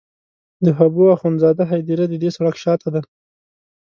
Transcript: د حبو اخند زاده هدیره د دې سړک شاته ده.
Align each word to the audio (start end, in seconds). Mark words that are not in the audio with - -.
د 0.65 0.67
حبو 0.77 1.03
اخند 1.15 1.37
زاده 1.43 1.63
هدیره 1.71 2.05
د 2.09 2.13
دې 2.21 2.29
سړک 2.35 2.55
شاته 2.63 2.89
ده. 2.95 3.01